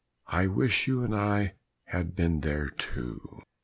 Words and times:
I 0.33 0.47
wish 0.47 0.87
you 0.87 1.03
and 1.03 1.13
I 1.15 1.53
had 1.85 2.15
been 2.15 2.39
there 2.39 2.69
too. 2.69 3.43